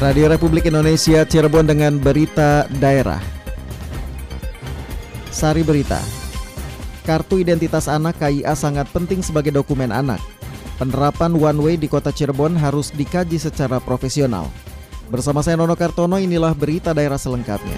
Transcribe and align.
Radio 0.00 0.32
Republik 0.32 0.64
Indonesia 0.64 1.28
Cirebon 1.28 1.68
dengan 1.68 2.00
berita 2.00 2.64
daerah. 2.80 3.20
Sari 5.28 5.60
berita. 5.60 6.00
Kartu 7.04 7.36
identitas 7.36 7.84
anak 7.84 8.16
KIA 8.16 8.56
sangat 8.56 8.88
penting 8.96 9.20
sebagai 9.20 9.52
dokumen 9.52 9.92
anak. 9.92 10.16
Penerapan 10.80 11.36
one 11.36 11.60
way 11.60 11.74
di 11.76 11.84
Kota 11.84 12.16
Cirebon 12.16 12.56
harus 12.56 12.88
dikaji 12.96 13.36
secara 13.36 13.76
profesional. 13.76 14.48
Bersama 15.12 15.44
saya 15.44 15.60
Nono 15.60 15.76
Kartono 15.76 16.16
inilah 16.16 16.56
berita 16.56 16.96
daerah 16.96 17.20
selengkapnya. 17.20 17.76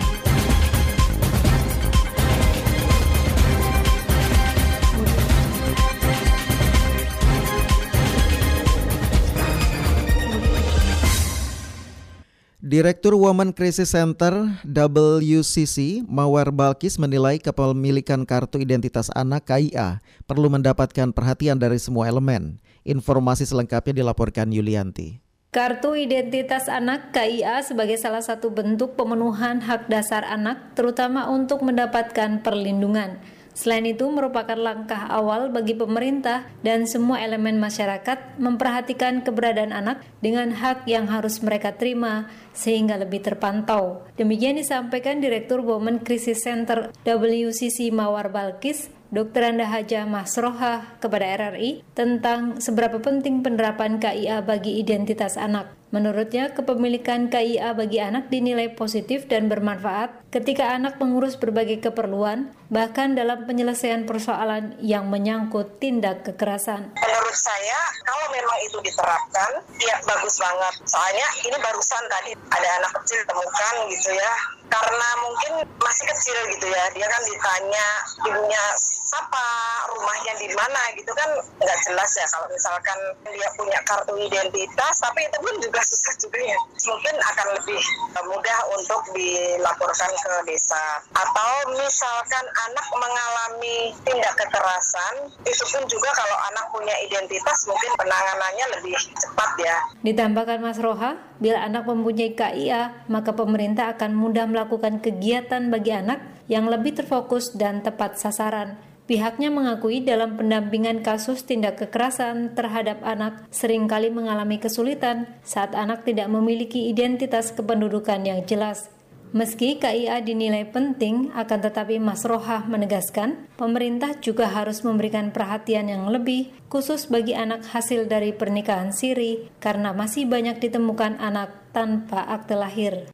Direktur 12.73 13.13
Women 13.21 13.53
Crisis 13.53 13.93
Center 13.93 14.49
WCC 14.65 16.09
Mawar 16.09 16.49
Balkis 16.49 16.97
menilai 16.97 17.37
kepemilikan 17.37 18.25
kartu 18.25 18.65
identitas 18.65 19.13
anak 19.13 19.45
KIA 19.45 20.01
perlu 20.25 20.49
mendapatkan 20.49 21.13
perhatian 21.13 21.61
dari 21.61 21.77
semua 21.77 22.09
elemen. 22.09 22.65
Informasi 22.89 23.45
selengkapnya 23.45 24.01
dilaporkan 24.01 24.49
Yulianti. 24.49 25.21
Kartu 25.53 26.01
Identitas 26.01 26.65
Anak 26.65 27.13
KIA 27.13 27.61
sebagai 27.61 28.01
salah 28.01 28.25
satu 28.25 28.49
bentuk 28.49 28.97
pemenuhan 28.97 29.61
hak 29.61 29.93
dasar 29.93 30.25
anak 30.25 30.73
terutama 30.73 31.29
untuk 31.29 31.61
mendapatkan 31.61 32.41
perlindungan. 32.41 33.21
Selain 33.53 33.85
itu, 33.85 34.09
merupakan 34.09 34.57
langkah 34.57 35.09
awal 35.13 35.53
bagi 35.53 35.77
pemerintah 35.77 36.49
dan 36.65 36.89
semua 36.89 37.21
elemen 37.21 37.61
masyarakat 37.61 38.41
memperhatikan 38.41 39.21
keberadaan 39.21 39.77
anak 39.77 40.01
dengan 40.25 40.57
hak 40.57 40.89
yang 40.89 41.05
harus 41.09 41.45
mereka 41.45 41.77
terima 41.77 42.33
sehingga 42.57 42.97
lebih 42.97 43.21
terpantau. 43.21 44.09
Demikian 44.17 44.57
disampaikan 44.57 45.21
Direktur 45.21 45.61
Women 45.61 46.01
Crisis 46.01 46.41
Center 46.45 46.89
WCC 47.05 47.93
Mawar 47.93 48.33
Balkis 48.33 48.89
Dr. 49.13 49.53
Anda 49.53 49.69
Haja 49.69 50.09
Masroha 50.09 50.97
kepada 50.97 51.29
RRI 51.37 51.85
tentang 51.93 52.65
seberapa 52.65 52.97
penting 52.97 53.45
penerapan 53.45 54.01
KIA 54.01 54.41
bagi 54.41 54.81
identitas 54.81 55.37
anak. 55.37 55.82
Menurutnya, 55.93 56.57
kepemilikan 56.57 57.29
KIA 57.29 57.77
bagi 57.77 58.01
anak 58.01 58.33
dinilai 58.33 58.73
positif 58.73 59.29
dan 59.29 59.53
bermanfaat 59.53 60.25
ketika 60.33 60.73
anak 60.73 60.97
mengurus 60.97 61.37
berbagai 61.37 61.85
keperluan, 61.85 62.49
bahkan 62.73 63.13
dalam 63.13 63.45
penyelesaian 63.45 64.09
persoalan 64.09 64.73
yang 64.81 65.13
menyangkut 65.13 65.77
tindak 65.77 66.25
kekerasan. 66.25 66.97
Menurut 66.97 67.37
saya, 67.37 67.81
kalau 68.09 68.25
memang 68.33 68.59
itu 68.65 68.81
diterapkan, 68.81 69.61
ya 69.85 70.01
bagus 70.09 70.41
banget. 70.41 70.75
Soalnya 70.89 71.29
ini 71.45 71.57
barusan 71.61 72.05
tadi 72.09 72.33
ada 72.41 72.69
anak 72.81 72.93
kecil 73.05 73.21
temukan 73.29 73.75
gitu 73.93 74.17
ya, 74.17 74.33
karena 74.73 75.09
mungkin 75.21 75.53
masih 75.77 76.09
kecil 76.09 76.37
gitu 76.57 76.73
ya, 76.73 76.89
dia 76.97 77.05
kan 77.05 77.21
ditanya 77.21 77.87
ibunya 78.33 78.65
siapa, 79.13 79.49
rumahnya 79.93 80.33
di 80.41 80.49
mana 80.57 80.81
gitu 80.97 81.13
kan 81.13 81.29
nggak 81.61 81.79
jelas 81.85 82.11
ya 82.17 82.27
kalau 82.33 82.49
misalkan 82.49 82.99
dia 83.29 83.49
punya 83.61 83.79
kartu 83.85 84.17
identitas, 84.17 84.95
tapi 85.05 85.29
itu 85.29 85.37
pun 85.37 85.55
juga 85.61 85.81
susah 85.85 86.15
juga 86.17 86.39
ya. 86.41 86.59
Mungkin 86.89 87.15
akan 87.21 87.47
lebih 87.61 87.81
mudah 88.25 88.59
untuk 88.73 89.01
dilaporkan 89.13 90.13
ke 90.17 90.33
desa. 90.49 91.05
Atau 91.13 91.53
misalkan 91.77 92.45
anak 92.69 92.87
mengalami 92.93 93.93
tindak 94.05 94.35
kekerasan, 94.37 95.29
itu 95.45 95.65
pun 95.69 95.83
juga 95.87 96.09
kalau 96.17 96.37
anak 96.53 96.67
punya 96.73 96.97
identitas 97.05 97.69
mungkin 97.69 97.93
penanganannya 98.01 98.67
lebih 98.81 98.97
cepat 98.97 99.51
ya. 99.61 99.77
Ditambahkan 100.03 100.59
Mas 100.65 100.81
Roha, 100.81 101.21
bila 101.37 101.63
anak 101.63 101.85
mempunyai 101.85 102.33
KIA, 102.33 103.07
maka 103.13 103.37
pemerintah 103.37 103.93
akan 103.93 104.17
mudah 104.17 104.49
melakukan 104.49 105.05
kegiatan 105.05 105.69
bagi 105.69 105.93
anak 105.93 106.21
yang 106.51 106.67
lebih 106.67 106.97
terfokus 106.97 107.55
dan 107.55 107.81
tepat 107.81 108.19
sasaran. 108.19 108.92
Pihaknya 109.03 109.51
mengakui 109.51 109.99
dalam 109.99 110.39
pendampingan 110.39 111.03
kasus 111.03 111.43
tindak 111.43 111.75
kekerasan 111.83 112.55
terhadap 112.55 113.03
anak 113.03 113.51
sering 113.51 113.91
kali 113.91 114.15
mengalami 114.15 114.63
kesulitan 114.63 115.27
saat 115.43 115.75
anak 115.75 116.07
tidak 116.07 116.31
memiliki 116.31 116.87
identitas 116.87 117.51
kependudukan 117.51 118.23
yang 118.23 118.47
jelas. 118.47 118.95
Meski 119.33 119.81
KIA 119.81 120.21
dinilai 120.21 120.69
penting, 120.69 121.33
akan 121.33 121.59
tetapi 121.65 121.97
Mas 121.97 122.21
Rohah 122.21 122.69
menegaskan, 122.69 123.49
pemerintah 123.57 124.13
juga 124.21 124.45
harus 124.45 124.85
memberikan 124.85 125.33
perhatian 125.33 125.89
yang 125.89 126.05
lebih 126.13 126.53
khusus 126.69 127.09
bagi 127.09 127.33
anak 127.33 127.65
hasil 127.65 128.05
dari 128.13 128.37
pernikahan 128.37 128.93
siri 128.93 129.49
karena 129.57 129.97
masih 129.97 130.29
banyak 130.29 130.61
ditemukan 130.61 131.17
anak 131.17 131.73
tanpa 131.73 132.29
akte 132.29 132.53
lahir. 132.53 133.09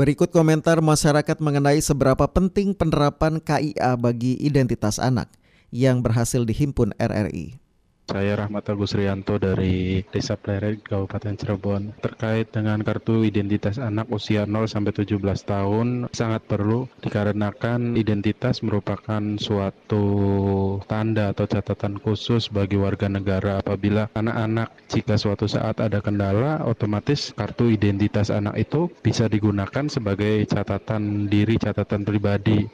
Berikut 0.00 0.32
komentar 0.32 0.80
masyarakat 0.80 1.44
mengenai 1.44 1.76
seberapa 1.84 2.24
penting 2.24 2.72
penerapan 2.72 3.36
KIA 3.36 4.00
bagi 4.00 4.32
identitas 4.40 4.96
anak 4.96 5.28
yang 5.68 6.00
berhasil 6.00 6.40
dihimpun 6.40 6.96
RRI. 6.96 7.60
Saya 8.10 8.42
Rahmat 8.42 8.66
Agus 8.74 8.98
Rianto 8.98 9.38
dari 9.38 10.02
Desa 10.10 10.34
Pleret, 10.34 10.82
Kabupaten 10.82 11.30
Cirebon. 11.38 11.94
Terkait 12.02 12.50
dengan 12.50 12.82
kartu 12.82 13.22
identitas 13.22 13.78
anak 13.78 14.10
usia 14.10 14.50
0 14.50 14.66
sampai 14.66 14.90
17 14.90 15.22
tahun 15.46 16.10
sangat 16.10 16.42
perlu 16.50 16.90
dikarenakan 17.06 17.94
identitas 17.94 18.66
merupakan 18.66 19.22
suatu 19.38 20.04
tanda 20.90 21.30
atau 21.30 21.46
catatan 21.46 22.02
khusus 22.02 22.50
bagi 22.50 22.74
warga 22.82 23.06
negara 23.06 23.62
apabila 23.62 24.10
anak-anak 24.18 24.74
jika 24.90 25.14
suatu 25.14 25.46
saat 25.46 25.78
ada 25.78 26.02
kendala 26.02 26.66
otomatis 26.66 27.30
kartu 27.38 27.70
identitas 27.70 28.34
anak 28.34 28.58
itu 28.58 28.90
bisa 29.06 29.30
digunakan 29.30 29.86
sebagai 29.86 30.50
catatan 30.50 31.30
diri, 31.30 31.62
catatan 31.62 32.02
pribadi. 32.02 32.66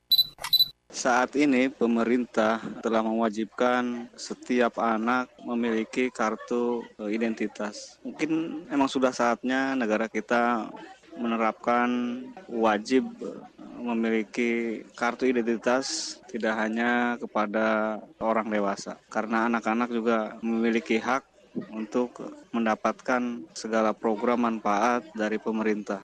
Saat 0.96 1.36
ini 1.36 1.68
pemerintah 1.68 2.56
telah 2.80 3.04
mewajibkan 3.04 4.08
setiap 4.16 4.80
anak 4.80 5.28
memiliki 5.44 6.08
kartu 6.08 6.88
e, 6.96 7.12
identitas. 7.12 8.00
Mungkin 8.00 8.64
memang 8.64 8.88
sudah 8.88 9.12
saatnya 9.12 9.76
negara 9.76 10.08
kita 10.08 10.72
menerapkan 11.20 12.24
wajib 12.48 13.12
e, 13.20 13.28
memiliki 13.76 14.80
kartu 14.96 15.28
identitas 15.28 16.16
tidak 16.32 16.56
hanya 16.64 17.20
kepada 17.20 18.00
orang 18.16 18.48
dewasa 18.48 18.96
karena 19.12 19.52
anak-anak 19.52 19.92
juga 19.92 20.40
memiliki 20.40 20.96
hak 20.96 21.28
untuk 21.76 22.24
mendapatkan 22.56 23.44
segala 23.52 23.92
program 23.92 24.48
manfaat 24.48 25.04
dari 25.12 25.36
pemerintah. 25.36 26.00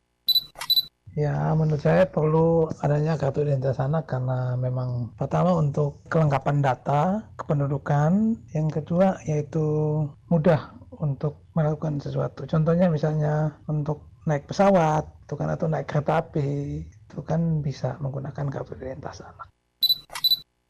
Ya, 1.12 1.52
menurut 1.52 1.84
saya 1.84 2.08
perlu 2.08 2.72
adanya 2.80 3.20
kartu 3.20 3.44
identitas 3.44 3.76
anak 3.84 4.08
karena 4.08 4.56
memang 4.56 5.12
pertama 5.20 5.52
untuk 5.60 6.00
kelengkapan 6.08 6.64
data 6.64 7.20
kependudukan, 7.36 8.40
yang 8.56 8.72
kedua 8.72 9.20
yaitu 9.28 9.60
mudah 10.32 10.72
untuk 10.96 11.44
melakukan 11.52 12.00
sesuatu. 12.00 12.48
Contohnya 12.48 12.88
misalnya 12.88 13.52
untuk 13.68 14.08
naik 14.24 14.48
pesawat, 14.48 15.04
itu 15.28 15.34
kan 15.36 15.52
atau 15.52 15.68
naik 15.68 15.84
kereta 15.84 16.24
api, 16.24 16.80
itu 16.88 17.18
kan 17.20 17.60
bisa 17.60 18.00
menggunakan 18.00 18.48
kartu 18.48 18.72
identitas 18.80 19.20
anak. 19.20 19.51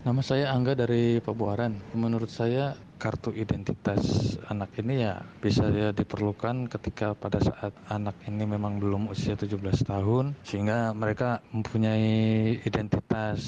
Nama 0.03 0.19
saya 0.19 0.51
Angga 0.51 0.75
dari 0.75 1.23
Pabuaran. 1.23 1.79
Menurut 1.95 2.27
saya 2.27 2.75
kartu 2.99 3.31
identitas 3.39 4.35
anak 4.51 4.75
ini 4.83 5.07
ya 5.07 5.23
bisa 5.39 5.71
ya 5.71 5.95
diperlukan 5.95 6.67
ketika 6.67 7.15
pada 7.15 7.39
saat 7.39 7.71
anak 7.87 8.19
ini 8.27 8.43
memang 8.43 8.83
belum 8.83 9.15
usia 9.15 9.39
17 9.39 9.63
tahun 9.87 10.35
sehingga 10.43 10.91
mereka 10.91 11.39
mempunyai 11.55 12.59
identitas 12.67 13.39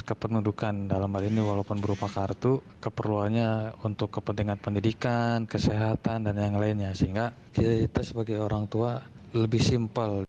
kependudukan 0.00 0.88
dalam 0.88 1.12
hal 1.12 1.28
ini 1.28 1.44
walaupun 1.44 1.76
berupa 1.76 2.08
kartu 2.08 2.64
keperluannya 2.80 3.76
untuk 3.84 4.08
kepentingan 4.08 4.64
pendidikan, 4.64 5.44
kesehatan 5.44 6.24
dan 6.24 6.40
yang 6.40 6.56
lainnya 6.56 6.96
sehingga 6.96 7.36
kita 7.52 8.00
sebagai 8.00 8.40
orang 8.40 8.64
tua 8.64 9.04
lebih 9.36 9.60
simpel. 9.60 10.24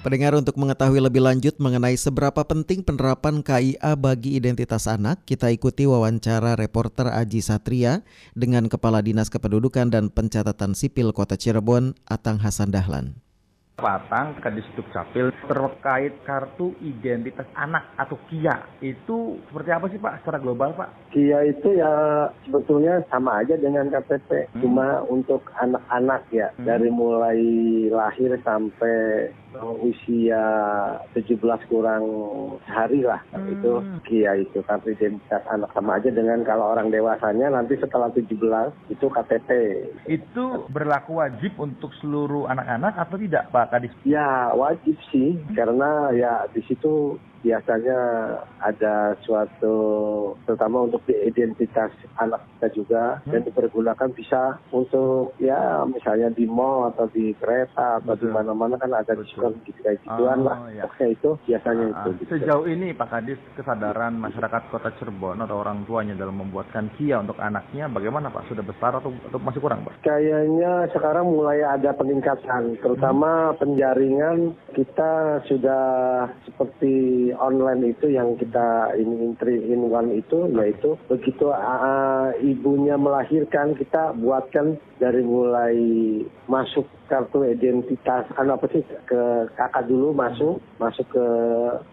Pendengar 0.00 0.32
untuk 0.32 0.56
mengetahui 0.56 0.96
lebih 0.96 1.20
lanjut 1.20 1.60
mengenai 1.60 1.92
seberapa 1.92 2.40
penting 2.40 2.80
penerapan 2.80 3.44
KIA 3.44 4.00
bagi 4.00 4.32
identitas 4.32 4.88
anak, 4.88 5.20
kita 5.28 5.52
ikuti 5.52 5.84
wawancara 5.84 6.56
reporter 6.56 7.12
Aji 7.12 7.44
Satria 7.44 8.00
dengan 8.32 8.72
Kepala 8.72 9.04
Dinas 9.04 9.28
Kependudukan 9.28 9.92
dan 9.92 10.08
Pencatatan 10.08 10.72
Sipil 10.72 11.12
Kota 11.12 11.36
Cirebon, 11.36 11.92
Atang 12.08 12.40
Hasan 12.40 12.72
Dahlan. 12.72 13.20
Patang, 13.80 14.36
Kadis 14.44 14.64
Capil 14.92 15.32
terkait 15.48 16.12
kartu 16.28 16.76
identitas 16.84 17.48
anak 17.56 17.88
atau 17.96 18.20
KIA. 18.28 18.60
Itu 18.84 19.40
seperti 19.48 19.70
apa 19.72 19.88
sih 19.88 19.96
Pak 19.96 20.20
secara 20.20 20.40
global 20.40 20.76
Pak? 20.76 21.12
KIA 21.16 21.48
itu 21.48 21.80
ya 21.80 21.92
sebetulnya 22.44 23.00
sama 23.08 23.40
aja 23.40 23.56
dengan 23.56 23.88
KTP, 23.88 24.52
hmm. 24.52 24.60
cuma 24.60 25.00
untuk 25.08 25.48
anak-anak 25.60 26.28
ya, 26.28 26.52
hmm. 26.56 26.64
dari 26.68 26.88
mulai 26.92 27.40
lahir 27.88 28.36
sampai 28.44 29.32
usia 29.58 30.42
17 31.10 31.42
kurang 31.66 32.04
sehari 32.68 33.02
lah 33.02 33.18
hmm. 33.34 33.54
itu 33.58 33.72
KIA 34.06 34.46
itu 34.46 34.62
kartu 34.62 34.94
identitas 34.94 35.42
anak 35.50 35.70
sama 35.74 35.98
aja 35.98 36.10
dengan 36.14 36.46
kalau 36.46 36.70
orang 36.70 36.94
dewasanya 36.94 37.50
nanti 37.50 37.74
setelah 37.78 38.12
17 38.14 38.30
itu 38.92 39.06
KTP. 39.10 39.50
Itu 40.06 40.70
berlaku 40.70 41.18
wajib 41.18 41.58
untuk 41.58 41.90
seluruh 41.98 42.46
anak-anak 42.46 42.94
atau 42.94 43.16
tidak 43.18 43.50
Pak 43.50 43.74
Kadis? 43.74 43.92
Ya 44.06 44.54
wajib 44.54 44.94
sih 45.10 45.34
hmm. 45.34 45.54
karena 45.58 45.90
ya 46.14 46.46
di 46.54 46.62
situ 46.70 47.18
biasanya 47.40 47.98
ada 48.60 49.16
suatu 49.24 49.76
terutama 50.44 50.84
untuk 50.84 51.00
identitas 51.08 51.92
anak 52.20 52.44
kita 52.56 52.68
juga 52.76 53.04
hmm. 53.24 53.30
dan 53.32 53.40
dipergunakan 53.48 54.08
bisa 54.12 54.60
untuk 54.70 55.32
ya 55.40 55.84
misalnya 55.88 56.28
di 56.28 56.44
mall 56.44 56.92
atau 56.92 57.08
di 57.08 57.32
kereta 57.40 58.04
atau 58.04 58.14
di 58.16 58.28
mana-mana 58.28 58.76
kan 58.76 58.92
ada 58.92 59.16
diskon 59.16 59.56
gitu 59.64 59.80
kayak 59.80 60.04
gituan 60.04 60.44
oh, 60.44 60.52
lah. 60.52 60.58
Ya. 60.70 60.84
Oke 60.84 61.16
itu 61.16 61.40
biasanya 61.48 61.84
uh, 61.88 61.92
itu. 61.96 62.10
Gitu. 62.20 62.30
Sejauh 62.36 62.66
ini 62.68 62.92
Pak 62.92 63.08
Kadis 63.08 63.40
kesadaran 63.56 64.20
masyarakat 64.20 64.62
Kota 64.68 64.92
Cirebon 65.00 65.40
atau 65.40 65.56
orang 65.56 65.88
tuanya 65.88 66.12
dalam 66.12 66.36
membuatkan 66.36 66.92
kia 67.00 67.20
untuk 67.24 67.40
anaknya 67.40 67.88
bagaimana 67.88 68.28
Pak? 68.28 68.52
Sudah 68.52 68.64
besar 68.64 69.00
atau, 69.00 69.10
atau 69.10 69.40
masih 69.40 69.60
kurang 69.64 69.88
Pak? 69.88 70.04
Kayaknya 70.04 70.92
sekarang 70.92 71.32
mulai 71.32 71.64
ada 71.64 71.96
peningkatan 71.96 72.76
terutama 72.84 73.52
hmm. 73.52 73.56
penjaringan 73.56 74.38
kita 74.76 75.42
sudah 75.48 75.84
seperti 76.44 77.29
online 77.36 77.94
itu 77.96 78.10
yang 78.10 78.34
kita 78.38 78.94
ini 78.98 79.30
intri 79.30 79.58
in 79.70 79.90
one 79.90 80.14
itu 80.14 80.46
yaitu 80.54 80.94
begitu 81.06 81.50
uh, 81.50 82.30
ibunya 82.40 82.94
melahirkan 82.94 83.74
kita 83.74 84.14
buatkan 84.18 84.78
dari 85.00 85.22
mulai 85.24 85.76
masuk 86.46 86.86
kartu 87.10 87.42
identitas 87.42 88.30
anu 88.38 88.54
apa 88.54 88.70
sih 88.70 88.86
ke 89.10 89.50
kakak 89.58 89.90
dulu 89.90 90.14
masuk 90.14 90.62
masuk 90.78 91.02
ke 91.10 91.26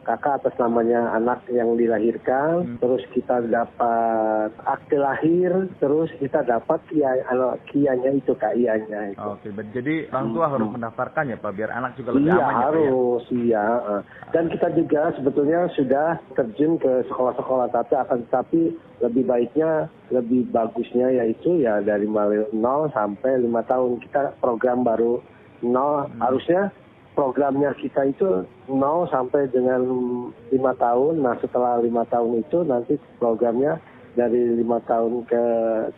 kakak 0.06 0.38
atas 0.46 0.54
namanya 0.62 1.18
anak 1.18 1.42
yang 1.50 1.74
dilahirkan 1.74 2.64
hmm. 2.64 2.78
terus 2.78 3.02
kita 3.12 3.42
dapat 3.50 4.54
akte 4.70 4.98
lahir 5.02 5.74
terus 5.82 6.14
kita 6.22 6.46
dapat 6.46 6.78
kia 6.94 7.26
anu 7.34 7.58
kianya 7.66 8.14
itu 8.14 8.38
kianya 8.38 9.18
itu. 9.18 9.26
Oke, 9.26 9.50
jadi 9.74 10.06
orang 10.14 10.30
tua 10.38 10.46
hmm. 10.46 10.54
harus 10.54 10.70
mendaftarkan 10.78 11.34
ya 11.34 11.38
Pak 11.42 11.52
biar 11.58 11.72
anak 11.74 11.92
juga 11.98 12.14
lebih 12.14 12.30
iya, 12.30 12.38
aman 12.38 12.54
ya, 12.54 12.62
harus, 12.70 13.24
ya. 13.28 13.38
iya. 13.42 13.66
Dan 14.30 14.46
kita 14.54 14.68
juga 14.78 15.02
sebetulnya 15.18 15.60
sudah 15.74 16.08
terjun 16.38 16.78
ke 16.78 17.08
sekolah-sekolah 17.10 17.68
tapi 17.74 17.94
akan 17.98 18.20
tetapi 18.28 18.62
lebih 19.02 19.24
baiknya 19.30 19.92
lebih 20.10 20.50
bagusnya 20.50 21.14
yaitu 21.14 21.62
ya 21.62 21.84
dari 21.86 22.10
mulai 22.10 22.50
0 22.50 22.90
sampai 22.96 23.38
5 23.46 23.72
tahun 23.72 23.92
kita 24.02 24.22
program 24.42 24.82
baru 24.82 25.22
0 25.62 25.70
hmm. 25.70 26.22
harusnya 26.22 26.62
programnya 27.14 27.74
kita 27.78 28.10
itu 28.10 28.46
0 28.70 29.14
sampai 29.14 29.50
dengan 29.54 29.82
5 30.50 30.54
tahun 30.54 31.14
nah 31.22 31.38
setelah 31.38 31.78
5 31.82 32.14
tahun 32.14 32.32
itu 32.42 32.58
nanti 32.66 32.94
programnya 33.22 33.78
dari 34.18 34.58
lima 34.58 34.82
tahun 34.90 35.30
ke 35.30 35.44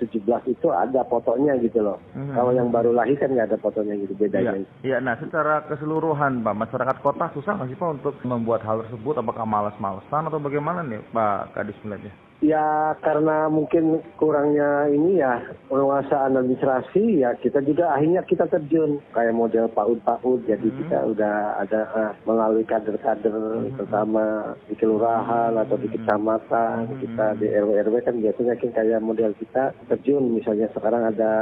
17 0.04 0.52
itu 0.52 0.68
ada 0.68 1.08
fotonya 1.08 1.56
gitu 1.64 1.80
loh. 1.80 2.04
Hmm. 2.12 2.36
Kalau 2.36 2.52
yang 2.52 2.68
baru 2.68 2.92
lahir 2.92 3.16
kan 3.16 3.32
nggak 3.32 3.56
ada 3.56 3.60
fotonya 3.64 3.96
gitu 3.96 4.12
bedanya. 4.20 4.60
Iya, 4.60 4.66
ya, 4.84 4.98
nah 5.00 5.16
secara 5.24 5.64
keseluruhan 5.72 6.44
Pak, 6.44 6.56
masyarakat 6.60 6.98
kota 7.00 7.32
susah 7.32 7.56
nggak 7.56 7.72
sih 7.72 7.80
Pak 7.80 7.90
untuk 8.04 8.16
membuat 8.28 8.68
hal 8.68 8.84
tersebut? 8.84 9.24
Apakah 9.24 9.48
malas-malesan 9.48 10.28
atau 10.28 10.36
bagaimana 10.44 10.84
nih 10.84 11.00
Pak 11.16 11.56
Kadis 11.56 11.80
melihatnya? 11.88 12.29
Ya 12.40 12.96
karena 13.04 13.52
mungkin 13.52 14.00
kurangnya 14.16 14.88
ini 14.88 15.20
ya 15.20 15.44
penguasaan 15.68 16.40
administrasi 16.40 17.20
ya 17.20 17.36
kita 17.36 17.60
juga 17.68 17.92
akhirnya 17.92 18.24
kita 18.24 18.48
terjun 18.48 19.04
kayak 19.12 19.36
model 19.36 19.68
PAUD-PAUD 19.76 20.48
jadi 20.48 20.68
hmm. 20.72 20.78
kita 20.84 20.98
udah 21.12 21.36
ada 21.60 21.82
uh, 21.92 22.12
melalui 22.24 22.64
kader-kader 22.64 23.36
hmm. 23.36 23.76
terutama 23.76 24.56
di 24.72 24.76
kelurahan 24.80 25.52
atau 25.52 25.76
di 25.76 25.92
hmm. 25.92 25.96
kecamatan 26.00 26.76
hmm. 26.88 27.00
kita 27.04 27.26
di 27.44 27.48
RW-RW 27.52 27.96
kan 28.08 28.16
biasanya 28.24 28.54
kan 28.56 28.70
kayak 28.72 29.04
model 29.04 29.32
kita 29.36 29.64
terjun 29.92 30.24
misalnya 30.32 30.72
sekarang 30.72 31.12
ada 31.12 31.34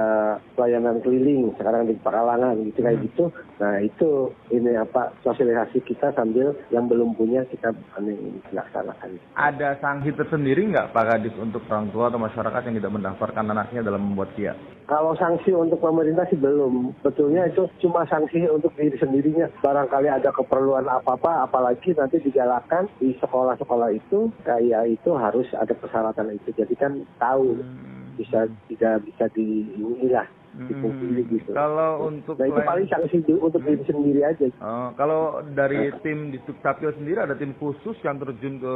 pelayanan 0.57 0.97
keliling 1.05 1.53
sekarang 1.61 1.85
di 1.85 1.93
Pakalangan 2.01 2.57
gitu 2.65 2.79
kayak 2.81 2.97
hmm. 2.97 3.07
gitu 3.13 3.23
nah 3.61 3.77
itu 3.81 4.33
ini 4.49 4.73
apa 4.77 5.13
sosialisasi 5.21 5.81
kita 5.85 6.13
sambil 6.13 6.57
yang 6.73 6.89
belum 6.89 7.13
punya 7.17 7.45
kita 7.49 7.73
ini 8.01 8.41
laksanakan. 8.53 9.17
Ada 9.33 9.77
sanksi 9.81 10.13
tersendiri 10.13 10.69
nggak 10.69 10.86
Pak 10.91 11.05
Kadis 11.07 11.35
untuk 11.39 11.63
orang 11.67 11.91
tua 11.91 12.07
atau 12.11 12.19
masyarakat 12.19 12.61
yang 12.67 12.75
tidak 12.79 12.93
mendaftarkan 12.93 13.45
anaknya 13.51 13.81
dalam 13.85 14.01
membuat 14.03 14.35
KIA? 14.35 14.53
Kalau 14.87 15.11
sanksi 15.19 15.51
untuk 15.51 15.83
pemerintah 15.83 16.23
sih 16.31 16.39
belum. 16.39 16.95
Betulnya 17.03 17.51
itu 17.51 17.67
cuma 17.83 18.07
sanksi 18.07 18.47
untuk 18.47 18.71
diri 18.79 18.95
sendirinya. 18.95 19.51
Barangkali 19.59 20.07
ada 20.07 20.31
keperluan 20.31 20.87
apa-apa, 20.87 21.43
apalagi 21.43 21.91
nanti 21.91 22.23
digalakkan 22.23 22.87
di 22.95 23.11
sekolah-sekolah 23.19 23.91
itu, 23.91 24.31
kayak 24.47 24.87
itu 24.87 25.11
harus 25.19 25.47
ada 25.59 25.75
persyaratan 25.75 26.39
itu. 26.39 26.55
Jadi 26.55 26.73
kan 26.79 27.03
tahu 27.19 27.59
hmm. 27.59 28.15
bisa 28.15 28.47
tidak 28.71 29.03
bisa 29.03 29.27
di 29.35 29.67
inilah 29.75 30.23
dipungkiri 30.65 31.21
hmm. 31.21 31.31
gitu. 31.37 31.51
Kalau 31.53 32.09
untuk 32.09 32.39
nah 32.41 32.49
itu 32.49 32.61
paling 32.65 32.87
sanksi 32.89 33.17
untuk 33.37 33.61
diri 33.61 33.83
sendiri 33.85 34.21
aja. 34.25 34.47
Oh, 34.63 34.89
kalau 34.97 35.45
dari 35.53 35.93
tim 36.01 36.33
di 36.33 36.41
Capil 36.65 36.95
sendiri 36.97 37.21
ada 37.21 37.37
tim 37.37 37.53
khusus 37.61 37.99
yang 38.01 38.17
terjun 38.17 38.57
ke 38.57 38.75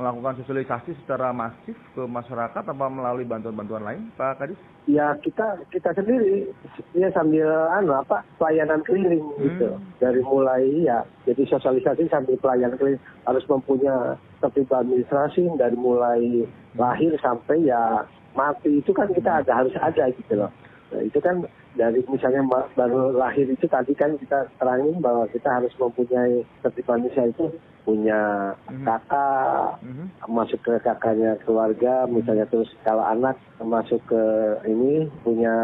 melakukan 0.00 0.40
sosialisasi 0.40 0.96
secara 1.04 1.36
masif 1.36 1.76
ke 1.92 2.02
masyarakat 2.02 2.64
apa 2.64 2.86
melalui 2.88 3.28
bantuan-bantuan 3.28 3.84
lain, 3.84 4.02
Pak 4.16 4.40
Kadis? 4.40 4.60
Ya 4.88 5.14
kita 5.20 5.62
kita 5.70 5.94
sendiri 5.94 6.48
ya 6.96 7.12
sambil 7.14 7.46
anu 7.76 7.94
apa 7.94 8.26
pelayanan 8.40 8.82
keliling 8.82 9.22
hmm. 9.22 9.42
gitu 9.46 9.68
dari 10.02 10.18
mulai 10.26 10.66
ya 10.82 11.06
jadi 11.22 11.46
sosialisasi 11.46 12.10
sambil 12.10 12.34
pelayanan 12.42 12.74
keliling 12.74 13.02
harus 13.22 13.44
mempunyai 13.46 14.18
tertib 14.42 14.66
administrasi 14.74 15.46
dari 15.54 15.78
mulai 15.78 16.42
lahir 16.74 17.14
sampai 17.22 17.62
ya 17.62 18.02
mati 18.34 18.80
itu 18.80 18.90
kan 18.90 19.06
kita 19.12 19.44
ada 19.44 19.52
harus 19.62 19.74
ada 19.78 20.10
gitu 20.10 20.34
loh. 20.34 20.50
Nah, 20.92 21.00
itu 21.04 21.18
kan 21.22 21.46
dari 21.72 22.04
misalnya 22.08 22.44
baru 22.76 23.16
lahir 23.16 23.48
itu 23.48 23.64
tadi 23.64 23.96
kan 23.96 24.18
kita 24.20 24.44
terangin 24.60 25.00
bahwa 25.00 25.24
kita 25.32 25.48
harus 25.48 25.72
mempunyai 25.80 26.44
tertib 26.60 26.84
manusia 26.84 27.28
itu 27.28 27.48
punya 27.82 28.54
mm-hmm. 28.68 28.84
kakak 28.86 29.82
mm-hmm. 29.82 30.06
masuk 30.30 30.60
ke 30.62 30.74
kakaknya 30.86 31.34
keluarga 31.42 32.06
misalnya 32.06 32.46
terus 32.46 32.70
kalau 32.86 33.02
anak 33.02 33.34
masuk 33.58 33.98
ke 34.06 34.22
ini 34.70 35.10
punya 35.26 35.54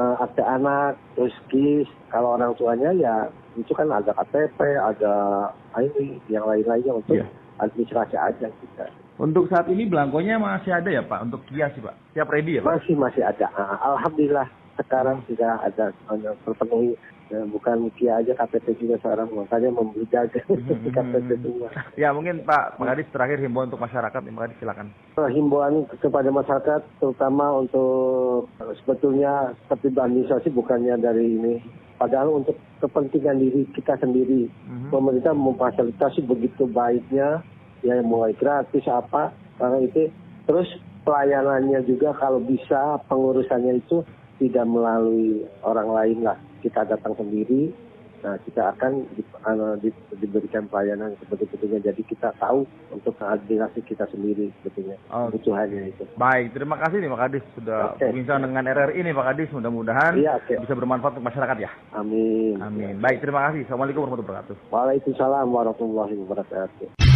uh, 0.00 0.16
akte 0.20 0.40
anak 0.40 0.96
terus 1.16 1.34
kis 1.52 1.88
kalau 2.08 2.36
orang 2.36 2.56
tuanya 2.56 2.90
ya 2.96 3.16
itu 3.56 3.72
kan 3.76 3.88
ada 3.92 4.16
KTP 4.16 4.58
ada 4.80 5.14
ini 5.80 6.16
yang 6.32 6.48
lain-lainnya 6.48 6.92
untuk 6.96 7.20
yeah. 7.20 7.28
administrasi 7.60 8.16
aja 8.16 8.48
kita. 8.48 8.86
Untuk 9.20 9.46
saat 9.52 9.68
ini 9.68 9.84
belangkonya 9.84 10.40
masih 10.40 10.72
ada 10.72 10.88
ya 10.88 11.04
Pak? 11.04 11.28
Untuk 11.28 11.44
kias 11.52 11.76
sih 11.76 11.84
Pak? 11.84 11.94
Siap 12.16 12.28
ready 12.32 12.58
ya 12.58 12.60
Pak? 12.64 12.80
Masih 12.80 12.96
masih 12.96 13.22
ada. 13.22 13.46
Uh, 13.52 13.76
alhamdulillah 13.92 14.48
sekarang 14.80 15.20
sudah 15.28 15.60
ada 15.60 15.92
terpenuhi 16.48 16.96
ya, 17.32 17.40
bukan 17.48 17.88
Kia 17.96 18.20
aja 18.20 18.36
KTP 18.36 18.76
juga 18.76 19.00
sekarang. 19.00 19.32
Makanya 19.32 19.72
membludak 19.72 20.36
KTP 20.96 21.28
semua. 21.40 21.68
Ya 21.96 22.12
mungkin 22.12 22.44
Pak 22.44 22.76
Kadis 22.76 23.08
terakhir 23.08 23.40
himbauan 23.40 23.72
untuk 23.72 23.80
masyarakat, 23.80 24.20
Pak 24.20 24.42
Kadis 24.44 24.58
silakan. 24.60 24.86
Himbauan 25.16 25.88
kepada 25.98 26.28
masyarakat 26.28 26.80
terutama 27.00 27.64
untuk 27.64 28.52
sebetulnya 28.84 29.56
seperti 29.64 29.96
administrasi 29.96 30.48
bukannya 30.52 31.00
dari 31.00 31.24
ini. 31.40 31.54
Padahal 31.96 32.42
untuk 32.42 32.58
kepentingan 32.84 33.38
diri 33.40 33.62
kita 33.72 33.96
sendiri. 33.96 34.50
Mm-hmm. 34.50 34.90
pemerintah 34.90 35.32
memfasilitasi 35.32 36.26
begitu 36.26 36.66
baiknya 36.66 37.40
ya 37.80 37.98
mulai 38.04 38.36
gratis 38.36 38.84
apa 38.90 39.32
karena 39.56 39.78
itu. 39.86 40.10
Terus 40.42 40.66
pelayanannya 41.06 41.86
juga 41.86 42.14
kalau 42.18 42.42
bisa 42.42 42.98
pengurusannya 43.06 43.78
itu 43.78 44.02
tidak 44.42 44.66
melalui 44.66 45.46
orang 45.62 45.88
lain 45.94 46.18
lah 46.26 46.38
kita 46.62 46.86
datang 46.86 47.18
sendiri 47.18 47.74
nah 48.22 48.38
kita 48.38 48.70
akan 48.78 49.02
di, 49.18 49.22
uh, 49.42 49.74
di, 49.82 49.90
diberikan 50.22 50.70
pelayanan 50.70 51.18
seperti 51.18 51.50
betulnya 51.50 51.90
jadi 51.90 52.02
kita 52.06 52.30
tahu 52.38 52.62
untuk 52.94 53.18
administrasi 53.18 53.82
kita 53.82 54.06
sendiri 54.14 54.54
sebetulnya 54.62 54.94
oh. 55.10 55.26
kebutuhannya 55.26 55.90
itu. 55.90 56.06
Baik 56.14 56.54
terima 56.54 56.78
kasih 56.78 57.02
nih 57.02 57.10
Pak 57.10 57.20
Kadis. 57.26 57.44
Sudah 57.58 57.98
okay. 57.98 58.14
berbincang 58.14 58.46
dengan 58.46 58.62
RRI 58.62 58.94
ini 59.02 59.10
Pak 59.10 59.26
Kadis. 59.26 59.50
Mudah-mudahan 59.50 60.12
ya, 60.22 60.38
okay. 60.38 60.54
bisa 60.54 60.70
bermanfaat 60.78 61.18
untuk 61.18 61.26
masyarakat 61.34 61.56
ya? 61.66 61.70
Amin. 61.98 62.62
Amin. 62.62 63.02
Baik 63.02 63.26
terima 63.26 63.50
kasih. 63.50 63.66
Assalamualaikum 63.66 64.06
warahmatullahi 64.06 64.38
wabarakatuh. 64.38 64.70
Waalaikumsalam 64.70 65.46
warahmatullahi 65.50 66.14
wabarakatuh 66.22 67.11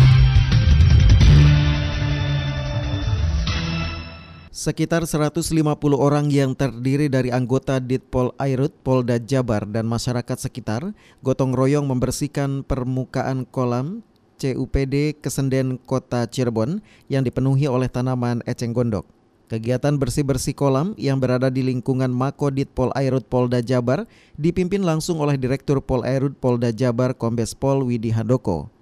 Sekitar 4.57 5.05
150 5.05 5.53
orang 6.01 6.33
yang 6.33 6.57
terdiri 6.57 7.13
dari 7.13 7.29
anggota 7.29 7.77
Ditpol 7.77 8.33
Airut, 8.41 8.73
Polda 8.81 9.21
Jabar, 9.21 9.69
dan 9.69 9.85
masyarakat 9.85 10.49
sekitar 10.49 10.97
gotong 11.21 11.53
royong 11.53 11.85
membersihkan 11.85 12.65
permukaan 12.65 13.45
kolam 13.45 14.01
CUPD 14.41 15.21
Kesenden 15.21 15.77
Kota 15.77 16.25
Cirebon 16.25 16.81
yang 17.13 17.21
dipenuhi 17.21 17.69
oleh 17.69 17.93
tanaman 17.93 18.41
eceng 18.49 18.73
gondok. 18.73 19.05
Kegiatan 19.53 20.01
bersih-bersih 20.01 20.57
kolam 20.57 20.97
yang 20.97 21.21
berada 21.21 21.53
di 21.53 21.61
lingkungan 21.61 22.09
Makodit 22.09 22.73
Pol 22.73 22.97
Airut 22.97 23.29
Polda 23.29 23.61
Jabar 23.61 24.09
dipimpin 24.41 24.81
langsung 24.81 25.21
oleh 25.21 25.37
Direktur 25.37 25.85
Pol 25.85 26.01
Airut 26.09 26.33
Polda 26.33 26.73
Jabar 26.73 27.13
Kombes 27.13 27.53
Pol 27.53 27.85
Widi 27.85 28.09
Handoko. 28.09 28.73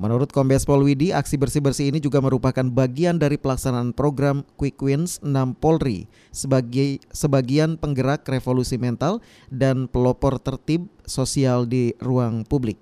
Menurut 0.00 0.32
Kombes 0.32 0.64
Pol 0.64 0.80
Widi, 0.80 1.12
aksi 1.12 1.36
bersih-bersih 1.36 1.92
ini 1.92 2.00
juga 2.00 2.24
merupakan 2.24 2.64
bagian 2.64 3.20
dari 3.20 3.36
pelaksanaan 3.36 3.92
program 3.92 4.48
Quick 4.56 4.80
Wins 4.80 5.20
6 5.20 5.60
Polri 5.60 6.08
sebagai 6.32 7.04
sebagian 7.12 7.76
penggerak 7.76 8.24
revolusi 8.24 8.80
mental 8.80 9.20
dan 9.52 9.92
pelopor 9.92 10.40
tertib 10.40 10.88
sosial 11.04 11.68
di 11.68 11.92
ruang 12.00 12.48
publik. 12.48 12.80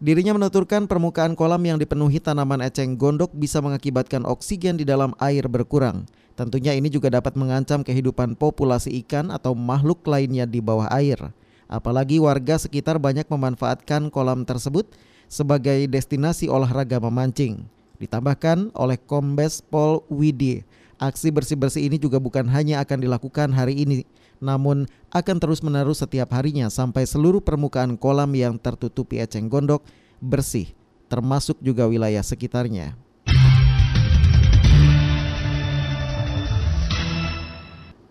Dirinya 0.00 0.32
menuturkan 0.32 0.88
permukaan 0.88 1.36
kolam 1.36 1.60
yang 1.68 1.76
dipenuhi 1.76 2.16
tanaman 2.16 2.64
eceng 2.64 2.96
gondok 2.96 3.28
bisa 3.36 3.60
mengakibatkan 3.60 4.24
oksigen 4.24 4.80
di 4.80 4.88
dalam 4.88 5.12
air 5.20 5.44
berkurang. 5.52 6.08
Tentunya 6.32 6.72
ini 6.72 6.88
juga 6.88 7.12
dapat 7.12 7.36
mengancam 7.36 7.84
kehidupan 7.84 8.40
populasi 8.40 8.96
ikan 9.04 9.28
atau 9.28 9.52
makhluk 9.52 10.00
lainnya 10.08 10.48
di 10.48 10.64
bawah 10.64 10.88
air. 10.96 11.20
Apalagi 11.68 12.16
warga 12.16 12.56
sekitar 12.56 12.96
banyak 12.96 13.28
memanfaatkan 13.28 14.08
kolam 14.08 14.48
tersebut 14.48 14.88
sebagai 15.28 15.86
destinasi 15.86 16.48
olahraga 16.48 16.98
memancing. 16.98 17.62
Ditambahkan 18.00 18.72
oleh 18.74 18.98
Kombes 18.98 19.60
Pol 19.62 20.02
Widi, 20.08 20.64
aksi 20.98 21.30
bersih-bersih 21.30 21.86
ini 21.86 21.96
juga 22.00 22.18
bukan 22.18 22.48
hanya 22.50 22.82
akan 22.82 22.98
dilakukan 23.04 23.52
hari 23.54 23.78
ini, 23.84 24.08
namun 24.42 24.88
akan 25.14 25.36
terus-menerus 25.38 26.02
setiap 26.02 26.34
harinya 26.34 26.70
sampai 26.70 27.06
seluruh 27.06 27.42
permukaan 27.42 27.94
kolam 27.94 28.34
yang 28.34 28.58
tertutupi 28.58 29.22
eceng 29.22 29.50
gondok 29.50 29.82
bersih, 30.18 30.70
termasuk 31.10 31.58
juga 31.62 31.86
wilayah 31.86 32.22
sekitarnya. 32.22 33.07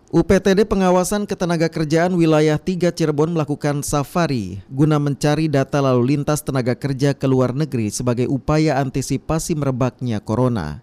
UPTD 0.08 0.64
Pengawasan 0.64 1.28
Ketenaga 1.28 1.68
Kerjaan 1.68 2.16
Wilayah 2.16 2.56
3 2.56 2.96
Cirebon 2.96 3.28
melakukan 3.36 3.84
safari 3.84 4.56
guna 4.72 4.96
mencari 4.96 5.52
data 5.52 5.84
lalu 5.84 6.16
lintas 6.16 6.40
tenaga 6.40 6.72
kerja 6.72 7.12
ke 7.12 7.28
luar 7.28 7.52
negeri 7.52 7.92
sebagai 7.92 8.24
upaya 8.24 8.80
antisipasi 8.80 9.52
merebaknya 9.52 10.24
corona. 10.24 10.80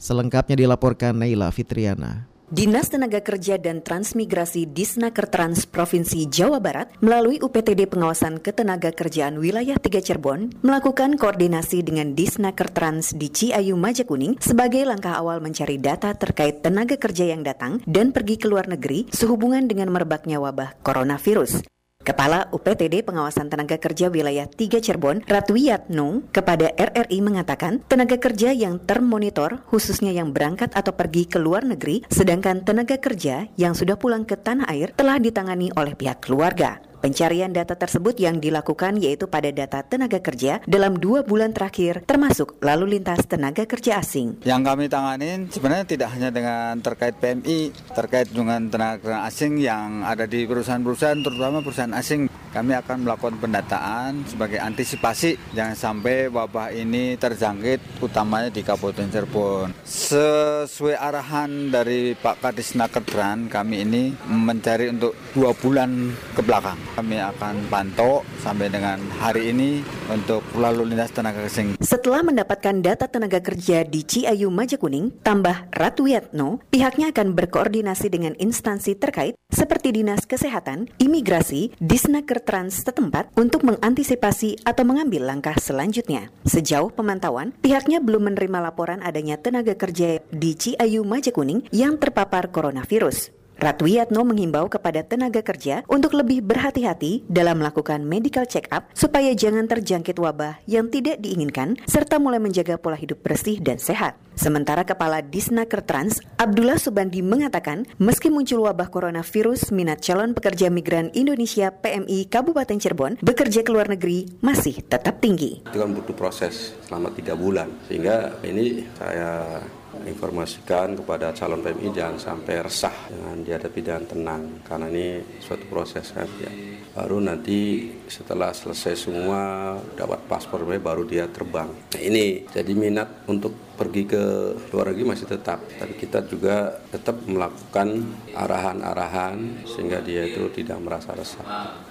Selengkapnya 0.00 0.56
dilaporkan 0.56 1.20
Naila 1.20 1.52
Fitriana. 1.52 2.31
Dinas 2.52 2.92
Tenaga 2.92 3.24
Kerja 3.24 3.56
dan 3.56 3.80
Transmigrasi 3.80 4.68
Disnaker 4.68 5.24
Trans 5.24 5.64
Provinsi 5.64 6.28
Jawa 6.28 6.60
Barat 6.60 6.92
melalui 7.00 7.40
UPTD 7.40 7.88
Pengawasan 7.88 8.44
Ketenaga 8.44 8.92
Kerjaan 8.92 9.40
Wilayah 9.40 9.80
3 9.80 9.88
Cirebon 9.88 10.60
melakukan 10.60 11.16
koordinasi 11.16 11.80
dengan 11.80 12.12
Disnaker 12.12 12.68
Trans 12.68 13.16
di 13.16 13.32
Ciayu 13.32 13.72
Majakuning 13.80 14.36
sebagai 14.36 14.84
langkah 14.84 15.16
awal 15.16 15.40
mencari 15.40 15.80
data 15.80 16.12
terkait 16.12 16.60
tenaga 16.60 17.00
kerja 17.00 17.32
yang 17.32 17.40
datang 17.40 17.80
dan 17.88 18.12
pergi 18.12 18.36
ke 18.36 18.44
luar 18.52 18.68
negeri 18.68 19.08
sehubungan 19.08 19.64
dengan 19.64 19.88
merebaknya 19.88 20.36
wabah 20.36 20.76
coronavirus. 20.84 21.64
Kepala 22.02 22.50
UPTD 22.50 23.06
Pengawasan 23.06 23.46
Tenaga 23.46 23.78
Kerja 23.78 24.10
Wilayah 24.10 24.50
3 24.50 24.82
Cirebon, 24.82 25.22
Ratwiyatno, 25.22 26.26
kepada 26.34 26.74
RRI 26.74 27.22
mengatakan 27.22 27.78
tenaga 27.86 28.18
kerja 28.18 28.50
yang 28.50 28.82
termonitor 28.82 29.62
khususnya 29.70 30.10
yang 30.10 30.34
berangkat 30.34 30.74
atau 30.74 30.90
pergi 30.98 31.30
ke 31.30 31.38
luar 31.38 31.62
negeri, 31.62 32.02
sedangkan 32.10 32.66
tenaga 32.66 32.98
kerja 32.98 33.46
yang 33.54 33.78
sudah 33.78 33.94
pulang 33.94 34.26
ke 34.26 34.34
tanah 34.34 34.66
air 34.74 34.90
telah 34.98 35.22
ditangani 35.22 35.70
oleh 35.78 35.94
pihak 35.94 36.26
keluarga. 36.26 36.82
Pencarian 37.02 37.50
data 37.50 37.74
tersebut 37.74 38.14
yang 38.22 38.38
dilakukan 38.38 38.94
yaitu 39.02 39.26
pada 39.26 39.50
data 39.50 39.82
tenaga 39.82 40.22
kerja 40.22 40.62
dalam 40.70 40.94
dua 40.94 41.26
bulan 41.26 41.50
terakhir, 41.50 42.06
termasuk 42.06 42.62
lalu 42.62 42.94
lintas 42.94 43.26
tenaga 43.26 43.66
kerja 43.66 43.98
asing. 43.98 44.38
Yang 44.46 44.62
kami 44.62 44.86
tanganin 44.86 45.50
sebenarnya 45.50 45.82
tidak 45.82 46.14
hanya 46.14 46.30
dengan 46.30 46.78
terkait 46.78 47.18
PMI, 47.18 47.74
terkait 47.90 48.30
dengan 48.30 48.70
tenaga 48.70 49.26
asing 49.26 49.58
yang 49.58 50.06
ada 50.06 50.30
di 50.30 50.46
perusahaan-perusahaan, 50.46 51.26
terutama 51.26 51.58
perusahaan 51.58 51.90
asing. 51.98 52.30
Kami 52.52 52.76
akan 52.76 53.08
melakukan 53.08 53.40
pendataan 53.40 54.28
sebagai 54.28 54.60
antisipasi 54.60 55.40
jangan 55.56 55.72
sampai 55.72 56.28
wabah 56.28 56.68
ini 56.68 57.16
terjangkit, 57.16 58.04
utamanya 58.04 58.52
di 58.52 58.60
Kabupaten 58.60 59.08
Cirebon. 59.08 59.72
Sesuai 59.80 61.00
arahan 61.00 61.72
dari 61.72 62.12
Pak 62.12 62.44
Kadis 62.44 62.76
Nakedran, 62.76 63.48
kami 63.48 63.88
ini 63.88 64.12
mencari 64.28 64.92
untuk 64.92 65.16
dua 65.32 65.56
bulan 65.56 66.12
ke 66.36 66.44
belakang. 66.44 66.76
Kami 66.92 67.16
akan 67.24 67.72
pantau 67.72 68.20
sampai 68.44 68.68
dengan 68.68 69.00
hari 69.16 69.48
ini 69.56 69.80
untuk 70.12 70.44
lalu 70.52 70.92
lintas 70.92 71.08
tenaga 71.16 71.48
kerja. 71.48 71.80
Setelah 71.80 72.20
mendapatkan 72.20 72.84
data 72.84 73.08
tenaga 73.08 73.40
kerja 73.40 73.80
di 73.88 74.04
Ciayu 74.04 74.52
Majakuning, 74.52 75.24
tambah 75.24 75.72
Ratu 75.72 76.04
Yatno, 76.04 76.60
pihaknya 76.68 77.16
akan 77.16 77.32
berkoordinasi 77.32 78.12
dengan 78.12 78.36
instansi 78.36 78.92
terkait 79.00 79.40
seperti 79.48 79.96
Dinas 79.96 80.28
Kesehatan, 80.28 80.92
Imigrasi, 81.00 81.72
Disnaker 81.80 82.41
Trans 82.42 82.82
setempat 82.82 83.34
untuk 83.34 83.66
mengantisipasi 83.66 84.62
atau 84.62 84.82
mengambil 84.86 85.26
langkah 85.26 85.58
selanjutnya. 85.58 86.30
Sejauh 86.46 86.90
pemantauan, 86.94 87.54
pihaknya 87.62 87.98
belum 87.98 88.34
menerima 88.34 88.58
laporan 88.58 89.00
adanya 89.02 89.38
tenaga 89.38 89.74
kerja 89.74 90.22
di 90.30 90.50
Ciayu 90.54 91.02
Majakuning 91.02 91.66
yang 91.74 91.98
terpapar 91.98 92.50
coronavirus. 92.54 93.41
Ratwiyatno 93.62 94.26
menghimbau 94.26 94.66
kepada 94.66 95.06
tenaga 95.06 95.38
kerja 95.38 95.86
untuk 95.86 96.18
lebih 96.18 96.42
berhati-hati 96.42 97.22
dalam 97.30 97.62
melakukan 97.62 98.02
medical 98.02 98.42
check-up 98.42 98.90
supaya 98.90 99.30
jangan 99.38 99.70
terjangkit 99.70 100.18
wabah 100.18 100.58
yang 100.66 100.90
tidak 100.90 101.22
diinginkan 101.22 101.78
serta 101.86 102.18
mulai 102.18 102.42
menjaga 102.42 102.74
pola 102.74 102.98
hidup 102.98 103.22
bersih 103.22 103.62
dan 103.62 103.78
sehat. 103.78 104.18
Sementara 104.34 104.82
Kepala 104.82 105.22
Disnaker 105.22 105.86
Trans, 105.86 106.18
Abdullah 106.42 106.74
Subandi 106.74 107.22
mengatakan, 107.22 107.86
meski 108.02 108.34
muncul 108.34 108.66
wabah 108.66 108.90
coronavirus, 108.90 109.70
minat 109.70 110.02
calon 110.02 110.34
pekerja 110.34 110.66
migran 110.66 111.14
Indonesia 111.14 111.70
PMI 111.70 112.26
Kabupaten 112.26 112.82
Cirebon 112.82 113.22
bekerja 113.22 113.62
ke 113.62 113.70
luar 113.70 113.86
negeri 113.86 114.26
masih 114.42 114.82
tetap 114.82 115.22
tinggi. 115.22 115.62
Itu 115.70 115.78
kan 115.78 115.94
butuh 115.94 116.18
proses 116.18 116.74
selama 116.82 117.14
tiga 117.14 117.38
bulan, 117.38 117.70
sehingga 117.86 118.42
ini 118.42 118.82
saya 118.98 119.62
informasikan 120.08 120.96
kepada 120.96 121.30
calon 121.36 121.60
PMI 121.60 121.88
jangan 121.92 122.18
sampai 122.18 122.64
resah 122.64 122.96
dengan 123.08 123.36
dihadapi 123.44 123.80
dengan 123.84 124.04
tenang 124.08 124.42
karena 124.64 124.86
ini 124.88 125.06
suatu 125.38 125.64
proses 125.68 126.10
kan 126.12 126.28
ya. 126.40 126.52
Baru 126.92 127.24
nanti 127.24 127.88
setelah 128.04 128.52
selesai 128.52 129.08
semua 129.08 129.74
dapat 129.96 130.28
paspor 130.28 130.64
baru 130.64 131.08
dia 131.08 131.24
terbang. 131.24 131.72
Nah, 131.72 132.00
ini 132.00 132.44
jadi 132.52 132.72
minat 132.76 133.24
untuk 133.24 133.71
pergi 133.82 134.06
ke 134.06 134.22
luar 134.70 134.94
negeri 134.94 135.10
masih 135.10 135.26
tetap, 135.26 135.58
tapi 135.74 135.98
kita 135.98 136.22
juga 136.30 136.78
tetap 136.94 137.18
melakukan 137.26 138.14
arahan-arahan 138.30 139.66
sehingga 139.66 139.98
dia 139.98 140.22
itu 140.22 140.46
tidak 140.54 140.78
merasa 140.78 141.10
resah, 141.18 141.42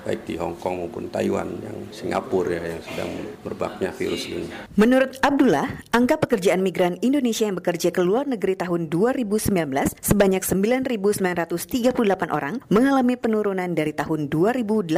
baik 0.07 0.23
di 0.23 0.39
Hong 0.39 0.55
Kong 0.55 0.87
maupun 0.87 1.11
Taiwan 1.11 1.51
yang 1.59 1.91
Singapura 1.91 2.55
ya 2.55 2.79
yang 2.79 2.83
sedang 2.87 3.11
berbaknya 3.43 3.91
virus 3.91 4.23
ini. 4.31 4.47
Menurut 4.79 5.19
Abdullah, 5.19 5.83
angka 5.91 6.15
pekerjaan 6.15 6.63
migran 6.63 6.95
Indonesia 7.03 7.43
yang 7.43 7.59
bekerja 7.59 7.91
ke 7.91 7.99
luar 7.99 8.23
negeri 8.23 8.55
tahun 8.55 8.87
2019 8.87 9.51
sebanyak 9.99 10.47
9.938 10.47 12.31
orang 12.31 12.63
mengalami 12.71 13.19
penurunan 13.19 13.67
dari 13.75 13.91
tahun 13.91 14.31
2018 14.31 14.95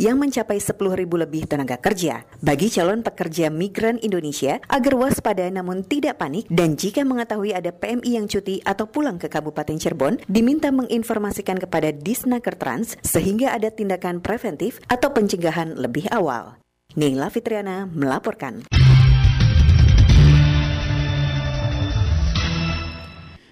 yang 0.00 0.16
mencapai 0.16 0.56
10.000 0.56 1.04
lebih 1.04 1.44
tenaga 1.44 1.76
kerja. 1.76 2.24
Bagi 2.40 2.72
calon 2.72 3.04
pekerja 3.04 3.52
migran 3.52 4.00
Indonesia 4.00 4.56
agar 4.72 4.96
waspada 4.96 5.44
namun 5.52 5.84
tidak 5.84 6.16
panik 6.16 6.29
dan 6.46 6.78
jika 6.78 7.02
mengetahui 7.02 7.50
ada 7.50 7.74
PMI 7.74 8.22
yang 8.22 8.26
cuti 8.30 8.62
atau 8.62 8.86
pulang 8.86 9.18
ke 9.18 9.26
Kabupaten 9.26 9.76
Cirebon, 9.76 10.22
diminta 10.30 10.70
menginformasikan 10.70 11.58
kepada 11.58 11.90
Disnaker 11.90 12.54
Trans 12.54 12.94
sehingga 13.02 13.50
ada 13.50 13.74
tindakan 13.74 14.22
preventif 14.22 14.78
atau 14.86 15.10
pencegahan 15.10 15.74
lebih 15.74 16.06
awal. 16.14 16.60
Nila 16.94 17.30
Fitriana 17.30 17.86
melaporkan. 17.86 18.66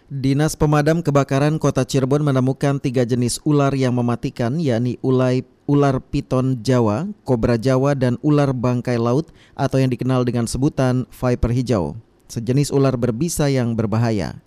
Dinas 0.08 0.56
Pemadam 0.56 1.04
Kebakaran 1.04 1.60
Kota 1.60 1.84
Cirebon 1.84 2.24
menemukan 2.24 2.80
tiga 2.80 3.04
jenis 3.04 3.44
ular 3.44 3.76
yang 3.76 3.92
mematikan, 3.92 4.56
yakni 4.56 4.96
ulai 5.04 5.44
ular 5.68 6.00
piton 6.00 6.64
Jawa, 6.64 7.12
kobra 7.28 7.60
Jawa, 7.60 7.92
dan 7.92 8.16
ular 8.24 8.56
bangkai 8.56 8.96
laut 8.96 9.28
atau 9.52 9.76
yang 9.76 9.92
dikenal 9.92 10.24
dengan 10.24 10.48
sebutan 10.48 11.04
viper 11.12 11.52
hijau 11.52 12.00
sejenis 12.28 12.70
ular 12.70 12.94
berbisa 12.94 13.48
yang 13.48 13.74
berbahaya. 13.74 14.38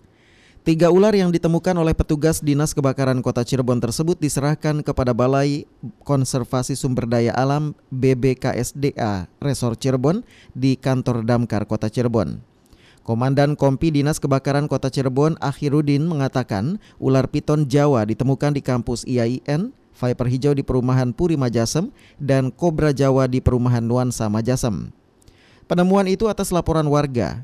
Tiga 0.62 0.94
ular 0.94 1.10
yang 1.10 1.34
ditemukan 1.34 1.74
oleh 1.74 1.90
petugas 1.90 2.38
Dinas 2.38 2.70
Kebakaran 2.70 3.18
Kota 3.18 3.42
Cirebon 3.42 3.82
tersebut 3.82 4.14
diserahkan 4.22 4.86
kepada 4.86 5.10
Balai 5.10 5.66
Konservasi 6.06 6.78
Sumber 6.78 7.10
Daya 7.10 7.34
Alam 7.34 7.74
BBKSDA 7.90 9.26
Resor 9.42 9.74
Cirebon 9.74 10.22
di 10.54 10.78
kantor 10.78 11.26
Damkar 11.26 11.66
Kota 11.66 11.90
Cirebon. 11.90 12.38
Komandan 13.02 13.58
Kompi 13.58 13.90
Dinas 13.90 14.22
Kebakaran 14.22 14.70
Kota 14.70 14.86
Cirebon 14.86 15.34
Akhirudin 15.42 16.06
mengatakan 16.06 16.78
ular 17.02 17.26
piton 17.26 17.66
Jawa 17.66 18.06
ditemukan 18.06 18.54
di 18.54 18.62
kampus 18.62 19.02
IAIN, 19.02 19.74
Viper 19.98 20.30
hijau 20.30 20.54
di 20.54 20.62
perumahan 20.62 21.10
Puri 21.10 21.34
Majasem, 21.34 21.90
dan 22.22 22.54
kobra 22.54 22.94
Jawa 22.94 23.26
di 23.26 23.42
perumahan 23.42 23.82
Nuansa 23.82 24.30
Majasem. 24.30 24.94
Penemuan 25.66 26.06
itu 26.06 26.30
atas 26.30 26.54
laporan 26.54 26.86
warga. 26.86 27.42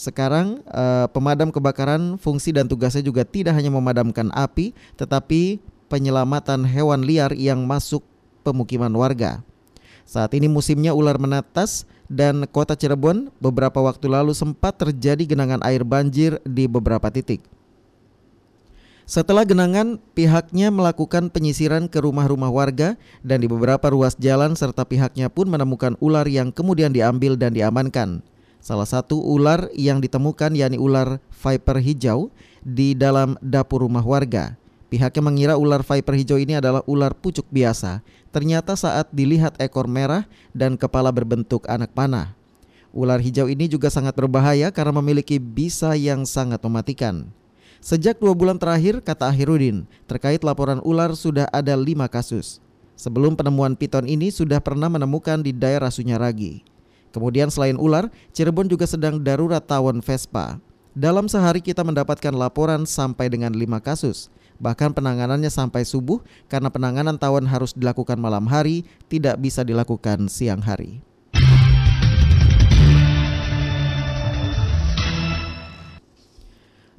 Sekarang 0.00 0.64
eh, 0.64 1.06
pemadam 1.12 1.52
kebakaran 1.52 2.16
fungsi 2.16 2.56
dan 2.56 2.64
tugasnya 2.64 3.04
juga 3.04 3.20
tidak 3.20 3.52
hanya 3.52 3.68
memadamkan 3.68 4.32
api, 4.32 4.72
tetapi 4.96 5.60
penyelamatan 5.92 6.64
hewan 6.64 7.04
liar 7.04 7.36
yang 7.36 7.68
masuk 7.68 8.00
pemukiman 8.40 8.88
warga. 8.96 9.44
Saat 10.08 10.32
ini 10.32 10.48
musimnya 10.48 10.96
ular 10.96 11.20
menetas 11.20 11.84
dan 12.08 12.48
kota 12.48 12.72
Cirebon 12.72 13.28
beberapa 13.44 13.84
waktu 13.84 14.08
lalu 14.08 14.32
sempat 14.32 14.80
terjadi 14.80 15.36
genangan 15.36 15.60
air 15.68 15.84
banjir 15.84 16.40
di 16.48 16.64
beberapa 16.64 17.12
titik. 17.12 17.44
Setelah 19.04 19.44
genangan, 19.44 20.00
pihaknya 20.16 20.72
melakukan 20.72 21.28
penyisiran 21.28 21.92
ke 21.92 22.00
rumah-rumah 22.00 22.48
warga 22.48 22.96
dan 23.20 23.44
di 23.44 23.50
beberapa 23.50 23.92
ruas 23.92 24.16
jalan 24.16 24.56
serta 24.56 24.86
pihaknya 24.88 25.28
pun 25.28 25.50
menemukan 25.50 25.98
ular 26.00 26.24
yang 26.24 26.54
kemudian 26.54 26.94
diambil 26.94 27.36
dan 27.36 27.52
diamankan. 27.52 28.24
Salah 28.60 28.84
satu 28.84 29.16
ular 29.16 29.72
yang 29.72 30.04
ditemukan 30.04 30.52
yakni 30.52 30.76
ular 30.76 31.16
viper 31.32 31.80
hijau 31.80 32.28
di 32.60 32.92
dalam 32.92 33.40
dapur 33.40 33.88
rumah 33.88 34.04
warga. 34.04 34.60
Pihaknya 34.92 35.22
mengira 35.24 35.54
ular 35.56 35.80
viper 35.80 36.12
hijau 36.12 36.36
ini 36.36 36.60
adalah 36.60 36.84
ular 36.84 37.16
pucuk 37.16 37.48
biasa. 37.48 38.04
Ternyata 38.30 38.76
saat 38.76 39.08
dilihat 39.10 39.56
ekor 39.56 39.88
merah 39.88 40.28
dan 40.52 40.76
kepala 40.76 41.08
berbentuk 41.08 41.64
anak 41.72 41.88
panah. 41.96 42.36
Ular 42.92 43.22
hijau 43.22 43.46
ini 43.48 43.70
juga 43.70 43.88
sangat 43.88 44.12
berbahaya 44.18 44.68
karena 44.74 44.92
memiliki 45.00 45.40
bisa 45.40 45.96
yang 45.96 46.28
sangat 46.28 46.60
mematikan. 46.60 47.30
Sejak 47.80 48.20
dua 48.20 48.36
bulan 48.36 48.60
terakhir, 48.60 49.00
kata 49.00 49.32
Ahirudin, 49.32 49.88
terkait 50.04 50.44
laporan 50.44 50.84
ular 50.84 51.16
sudah 51.16 51.48
ada 51.48 51.72
lima 51.78 52.12
kasus. 52.12 52.60
Sebelum 52.92 53.38
penemuan 53.38 53.72
piton 53.72 54.04
ini 54.04 54.28
sudah 54.28 54.60
pernah 54.60 54.92
menemukan 54.92 55.40
di 55.40 55.56
daerah 55.56 55.88
Sunyaragi. 55.88 56.60
Kemudian 57.10 57.50
selain 57.50 57.74
ular, 57.74 58.10
Cirebon 58.30 58.70
juga 58.70 58.86
sedang 58.86 59.18
darurat 59.18 59.62
tawon 59.62 59.98
Vespa. 60.02 60.62
Dalam 60.90 61.30
sehari 61.30 61.62
kita 61.62 61.86
mendapatkan 61.86 62.34
laporan 62.34 62.82
sampai 62.82 63.30
dengan 63.30 63.54
lima 63.54 63.78
kasus. 63.78 64.26
Bahkan 64.60 64.92
penanganannya 64.92 65.48
sampai 65.48 65.86
subuh 65.86 66.20
karena 66.50 66.68
penanganan 66.68 67.16
tawon 67.16 67.48
harus 67.48 67.72
dilakukan 67.72 68.20
malam 68.20 68.44
hari, 68.50 68.84
tidak 69.08 69.40
bisa 69.40 69.64
dilakukan 69.64 70.28
siang 70.28 70.60
hari. 70.60 71.00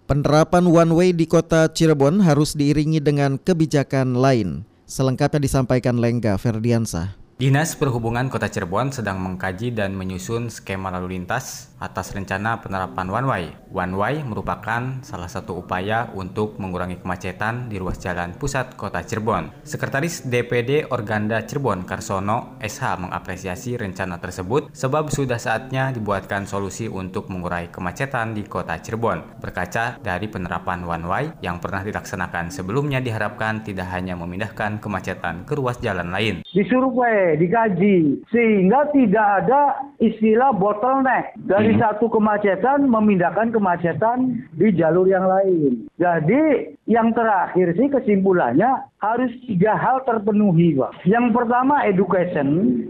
Penerapan 0.10 0.68
one 0.68 0.92
way 0.92 1.10
di 1.16 1.24
kota 1.24 1.72
Cirebon 1.72 2.20
harus 2.20 2.52
diiringi 2.52 3.00
dengan 3.00 3.40
kebijakan 3.40 4.20
lain. 4.20 4.68
Selengkapnya 4.84 5.40
disampaikan 5.40 6.04
Lengga 6.04 6.36
Ferdiansah. 6.36 7.21
Dinas 7.42 7.74
Perhubungan 7.74 8.30
Kota 8.30 8.54
Cirebon 8.54 8.94
sedang 8.94 9.18
mengkaji 9.18 9.74
dan 9.74 9.98
menyusun 9.98 10.54
skema 10.54 10.94
lalu 10.94 11.18
lintas 11.18 11.71
atas 11.82 12.14
rencana 12.14 12.62
penerapan 12.62 13.10
one 13.10 13.28
way. 13.28 13.46
One 13.74 13.98
way 13.98 14.22
merupakan 14.22 15.02
salah 15.02 15.26
satu 15.26 15.66
upaya 15.66 16.14
untuk 16.14 16.62
mengurangi 16.62 17.02
kemacetan 17.02 17.74
di 17.74 17.82
ruas 17.82 17.98
jalan 17.98 18.38
pusat 18.38 18.78
Kota 18.78 19.02
Cirebon. 19.02 19.66
Sekretaris 19.66 20.30
DPD 20.30 20.94
Organda 20.94 21.42
Cirebon 21.42 21.84
Karsono 21.90 22.62
SH 22.62 23.02
mengapresiasi 23.02 23.82
rencana 23.82 24.22
tersebut 24.22 24.70
sebab 24.70 25.10
sudah 25.10 25.42
saatnya 25.42 25.90
dibuatkan 25.90 26.46
solusi 26.46 26.86
untuk 26.86 27.34
mengurai 27.34 27.74
kemacetan 27.74 28.38
di 28.38 28.46
Kota 28.46 28.78
Cirebon. 28.78 29.42
Berkaca 29.42 29.98
dari 29.98 30.30
penerapan 30.30 30.86
one 30.86 31.06
way 31.10 31.26
yang 31.42 31.58
pernah 31.58 31.82
dilaksanakan 31.82 32.54
sebelumnya 32.54 33.02
diharapkan 33.02 33.66
tidak 33.66 33.90
hanya 33.90 34.14
memindahkan 34.14 34.78
kemacetan 34.78 35.50
ke 35.50 35.58
ruas 35.58 35.82
jalan 35.82 36.14
lain. 36.14 36.46
Disurvey 36.54 37.42
dikaji 37.42 38.22
sehingga 38.30 38.86
tidak 38.94 39.28
ada 39.42 39.82
istilah 39.98 40.54
bottleneck 40.54 41.34
dari 41.48 41.71
hmm. 41.76 41.84
satu 41.84 42.06
kemacetan 42.10 42.90
memindahkan 42.90 43.54
kemacetan 43.54 44.48
di 44.56 44.74
jalur 44.74 45.06
yang 45.06 45.26
lain. 45.28 45.86
Jadi 46.02 46.74
yang 46.90 47.14
terakhir 47.14 47.78
sih 47.78 47.88
kesimpulannya 47.94 48.90
harus 49.02 49.30
tiga 49.50 49.74
hal 49.78 50.02
terpenuhi, 50.06 50.78
Pak. 50.78 51.06
Yang 51.10 51.34
pertama 51.34 51.86
education, 51.86 52.48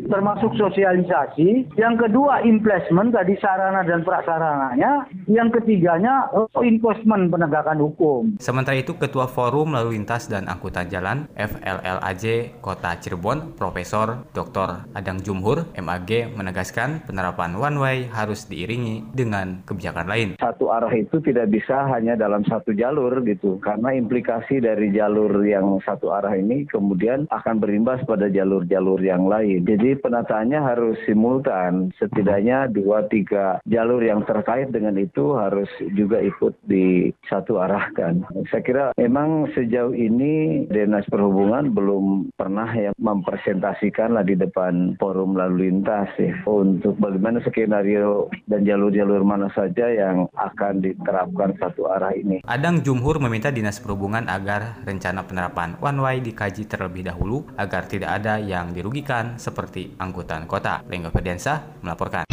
termasuk 0.08 0.52
sosialisasi. 0.60 1.72
Yang 1.76 2.08
kedua 2.08 2.44
investment 2.44 3.16
tadi 3.16 3.36
sarana 3.40 3.84
dan 3.84 4.04
prasarananya. 4.04 5.08
Yang 5.28 5.60
ketiganya 5.60 6.28
enforcement 6.60 7.32
penegakan 7.32 7.80
hukum. 7.80 8.22
Sementara 8.40 8.80
itu 8.80 8.96
Ketua 8.96 9.28
Forum 9.28 9.76
Lalu 9.76 10.00
Lintas 10.00 10.28
dan 10.28 10.48
Angkutan 10.48 10.88
Jalan 10.88 11.32
FLLAJ 11.36 12.58
Kota 12.60 12.96
Cirebon, 13.00 13.56
Profesor 13.56 14.28
Dr. 14.32 14.88
Adang 14.96 15.20
Jumhur, 15.20 15.68
MAG 15.80 16.12
menegaskan 16.36 17.04
penerapan 17.08 17.56
one 17.56 17.78
way 17.80 17.98
harus 18.12 18.48
diiringi 18.48 18.71
dengan 19.12 19.64
kebijakan 19.66 20.08
lain. 20.08 20.30
Satu 20.38 20.70
arah 20.72 20.92
itu 20.94 21.20
tidak 21.24 21.52
bisa 21.52 21.88
hanya 21.92 22.16
dalam 22.16 22.46
satu 22.46 22.72
jalur 22.76 23.24
gitu, 23.26 23.58
karena 23.60 23.96
implikasi 23.96 24.62
dari 24.62 24.92
jalur 24.94 25.32
yang 25.44 25.80
satu 25.84 26.14
arah 26.14 26.36
ini 26.36 26.68
kemudian 26.70 27.28
akan 27.32 27.60
berimbas 27.60 28.04
pada 28.06 28.28
jalur-jalur 28.32 29.00
yang 29.02 29.26
lain. 29.28 29.64
Jadi 29.66 30.00
penataannya 30.00 30.60
harus 30.60 30.98
simultan, 31.04 31.92
setidaknya 31.98 32.72
dua 32.72 33.08
tiga 33.08 33.60
jalur 33.68 34.02
yang 34.04 34.24
terkait 34.28 34.70
dengan 34.70 34.96
itu 35.00 35.36
harus 35.36 35.70
juga 35.96 36.22
ikut 36.22 36.54
di 36.68 37.10
satu 37.28 37.60
arahkan. 37.62 38.24
Saya 38.50 38.64
kira 38.64 38.86
memang 39.00 39.50
sejauh 39.56 39.96
ini 39.96 40.66
Dinas 40.70 41.08
Perhubungan 41.08 41.72
belum 41.74 42.36
pernah 42.36 42.70
yang 42.76 42.96
mempresentasikan 43.00 44.14
lah 44.16 44.26
di 44.26 44.36
depan 44.38 44.96
forum 45.00 45.34
lalu 45.38 45.70
lintas 45.70 46.10
ya 46.20 46.36
untuk 46.46 46.98
bagaimana 46.98 47.42
skenario 47.46 48.28
dan 48.48 48.61
jalur-jalur 48.64 49.26
mana 49.26 49.50
saja 49.52 49.90
yang 49.90 50.30
akan 50.34 50.82
diterapkan 50.82 51.58
satu 51.58 51.90
arah 51.90 52.14
ini. 52.14 52.42
Adang 52.46 52.82
Jumhur 52.82 53.18
meminta 53.22 53.50
Dinas 53.50 53.82
Perhubungan 53.82 54.26
agar 54.30 54.82
rencana 54.86 55.26
penerapan 55.26 55.78
one 55.82 56.00
way 56.00 56.18
dikaji 56.22 56.66
terlebih 56.66 57.10
dahulu 57.10 57.46
agar 57.58 57.86
tidak 57.86 58.22
ada 58.22 58.38
yang 58.38 58.72
dirugikan 58.72 59.36
seperti 59.36 59.94
angkutan 59.98 60.46
kota. 60.46 60.86
Lengga 60.88 61.12
Ferdiansa 61.12 61.82
melaporkan. 61.82 62.26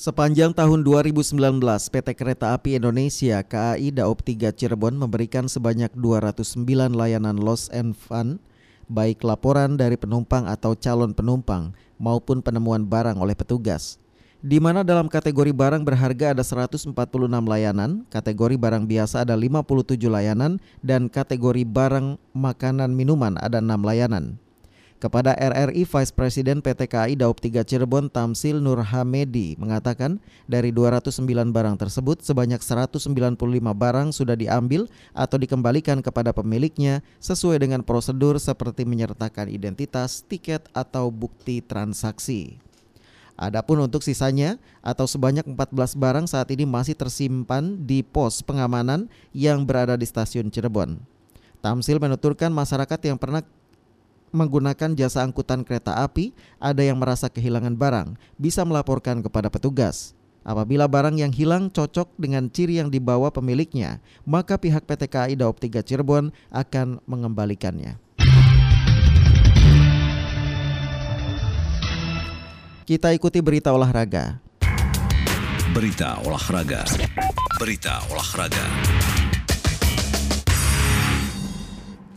Sepanjang 0.00 0.56
tahun 0.56 0.80
2019, 0.80 1.36
PT 1.92 2.08
Kereta 2.16 2.56
Api 2.56 2.80
Indonesia 2.80 3.44
KAI 3.44 3.92
Daop 3.92 4.24
3 4.24 4.48
Cirebon 4.56 4.96
memberikan 4.96 5.44
sebanyak 5.44 5.92
209 5.92 6.96
layanan 6.96 7.36
loss 7.36 7.68
and 7.68 7.92
fun, 7.92 8.40
baik 8.90 9.22
laporan 9.22 9.78
dari 9.78 9.94
penumpang 9.94 10.50
atau 10.50 10.74
calon 10.74 11.14
penumpang 11.14 11.70
maupun 12.02 12.42
penemuan 12.42 12.82
barang 12.82 13.14
oleh 13.22 13.38
petugas 13.38 14.02
di 14.40 14.56
mana 14.56 14.80
dalam 14.80 15.04
kategori 15.04 15.52
barang 15.52 15.84
berharga 15.84 16.32
ada 16.32 16.40
146 16.40 16.96
layanan, 17.44 18.08
kategori 18.08 18.56
barang 18.56 18.88
biasa 18.88 19.28
ada 19.28 19.36
57 19.36 20.00
layanan, 20.08 20.56
dan 20.80 21.12
kategori 21.12 21.68
barang 21.68 22.16
makanan 22.32 22.88
minuman 22.96 23.36
ada 23.36 23.60
6 23.60 23.68
layanan. 23.84 24.40
Kepada 25.00 25.32
RRI 25.32 25.88
Vice 25.88 26.12
President 26.12 26.60
PT 26.60 26.84
KAI 26.84 27.16
Daup 27.16 27.40
3 27.40 27.64
Cirebon 27.64 28.12
Tamsil 28.12 28.60
Nur 28.60 28.84
Hamedi 28.84 29.56
mengatakan 29.56 30.20
dari 30.44 30.76
209 30.76 31.24
barang 31.24 31.80
tersebut 31.80 32.20
sebanyak 32.20 32.60
195 32.60 33.08
barang 33.56 34.08
sudah 34.12 34.36
diambil 34.36 34.84
atau 35.16 35.40
dikembalikan 35.40 36.04
kepada 36.04 36.36
pemiliknya 36.36 37.00
sesuai 37.16 37.64
dengan 37.64 37.80
prosedur 37.80 38.36
seperti 38.36 38.84
menyertakan 38.84 39.48
identitas, 39.48 40.20
tiket 40.20 40.68
atau 40.76 41.08
bukti 41.08 41.64
transaksi. 41.64 42.60
Adapun 43.40 43.80
untuk 43.80 44.04
sisanya 44.04 44.60
atau 44.84 45.08
sebanyak 45.08 45.48
14 45.48 45.96
barang 45.96 46.28
saat 46.28 46.52
ini 46.52 46.68
masih 46.68 46.92
tersimpan 46.92 47.88
di 47.88 48.04
pos 48.04 48.44
pengamanan 48.44 49.08
yang 49.32 49.64
berada 49.64 49.96
di 49.96 50.04
stasiun 50.04 50.52
Cirebon. 50.52 51.00
Tamsil 51.64 51.96
menuturkan 51.96 52.52
masyarakat 52.52 53.00
yang 53.00 53.16
pernah 53.16 53.40
menggunakan 54.30 54.94
jasa 54.94 55.22
angkutan 55.22 55.66
kereta 55.66 56.00
api 56.02 56.34
ada 56.58 56.82
yang 56.82 56.98
merasa 56.98 57.30
kehilangan 57.30 57.74
barang 57.74 58.14
bisa 58.38 58.62
melaporkan 58.66 59.22
kepada 59.22 59.50
petugas. 59.50 60.14
Apabila 60.40 60.88
barang 60.88 61.20
yang 61.20 61.30
hilang 61.36 61.68
cocok 61.68 62.16
dengan 62.16 62.48
ciri 62.48 62.80
yang 62.80 62.88
dibawa 62.88 63.28
pemiliknya, 63.28 64.00
maka 64.24 64.56
pihak 64.56 64.88
PT 64.88 65.12
KAI 65.12 65.34
Daop 65.36 65.60
3 65.60 65.84
Cirebon 65.84 66.32
akan 66.48 67.04
mengembalikannya. 67.04 68.00
Kita 72.88 73.14
ikuti 73.14 73.38
berita 73.44 73.70
olahraga. 73.70 74.40
Berita 75.70 76.18
olahraga. 76.26 76.82
Berita 77.60 78.02
olahraga. 78.10 79.19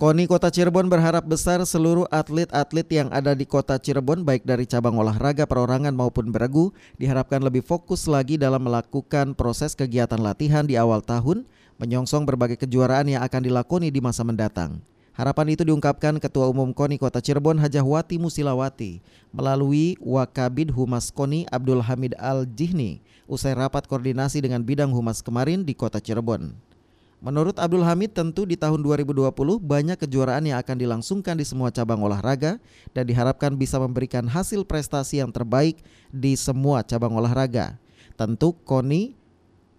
KONI 0.03 0.27
Kota 0.27 0.51
Cirebon 0.51 0.91
berharap 0.91 1.23
besar 1.23 1.63
seluruh 1.63 2.03
atlet-atlet 2.11 2.83
yang 2.91 3.07
ada 3.15 3.31
di 3.31 3.47
Kota 3.47 3.79
Cirebon 3.79 4.27
baik 4.27 4.43
dari 4.43 4.67
cabang 4.67 4.99
olahraga 4.99 5.47
perorangan 5.47 5.95
maupun 5.95 6.27
beregu 6.27 6.75
diharapkan 6.99 7.39
lebih 7.39 7.63
fokus 7.63 8.03
lagi 8.11 8.35
dalam 8.35 8.67
melakukan 8.67 9.31
proses 9.31 9.79
kegiatan 9.79 10.19
latihan 10.19 10.67
di 10.67 10.75
awal 10.75 10.99
tahun 10.99 11.47
menyongsong 11.79 12.27
berbagai 12.27 12.59
kejuaraan 12.67 13.15
yang 13.15 13.23
akan 13.23 13.47
dilakoni 13.47 13.95
di 13.95 14.03
masa 14.03 14.27
mendatang. 14.27 14.83
Harapan 15.15 15.55
itu 15.55 15.63
diungkapkan 15.63 16.19
Ketua 16.19 16.51
Umum 16.51 16.75
KONI 16.75 16.99
Kota 16.99 17.23
Cirebon 17.23 17.55
Hajahwati 17.63 18.19
Musilawati 18.19 18.99
melalui 19.31 19.95
Wakabid 20.03 20.75
Humas 20.75 21.15
KONI 21.15 21.47
Abdul 21.47 21.79
Hamid 21.79 22.11
Al-Jihni 22.19 22.99
usai 23.23 23.55
rapat 23.55 23.87
koordinasi 23.87 24.43
dengan 24.43 24.67
bidang 24.67 24.91
humas 24.91 25.23
kemarin 25.23 25.63
di 25.63 25.71
Kota 25.71 26.03
Cirebon. 26.03 26.72
Menurut 27.23 27.55
Abdul 27.55 27.87
Hamid 27.87 28.11
tentu 28.11 28.43
di 28.43 28.59
tahun 28.59 28.83
2020 28.83 29.31
banyak 29.63 29.95
kejuaraan 29.95 30.43
yang 30.43 30.59
akan 30.59 30.75
dilangsungkan 30.75 31.39
di 31.39 31.47
semua 31.47 31.71
cabang 31.71 32.03
olahraga 32.03 32.59
dan 32.91 33.07
diharapkan 33.07 33.55
bisa 33.55 33.79
memberikan 33.79 34.27
hasil 34.27 34.67
prestasi 34.67 35.23
yang 35.23 35.31
terbaik 35.31 35.79
di 36.11 36.35
semua 36.35 36.83
cabang 36.83 37.15
olahraga. 37.15 37.79
Tentu 38.19 38.51
KONI 38.67 39.15